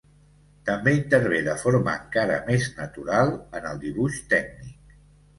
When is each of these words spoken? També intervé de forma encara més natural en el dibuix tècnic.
També 0.67 0.93
intervé 0.99 1.41
de 1.47 1.53
forma 1.63 1.93
encara 2.03 2.37
més 2.47 2.65
natural 2.77 3.29
en 3.59 3.67
el 3.73 3.77
dibuix 3.83 4.17
tècnic. 4.33 4.97